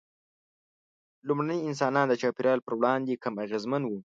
لومړني 1.27 1.57
انسانان 1.69 2.05
د 2.09 2.13
چاپېریال 2.21 2.59
پر 2.65 2.73
وړاندې 2.79 3.21
کم 3.23 3.33
اغېزمن 3.45 3.81
وو. 3.85 3.99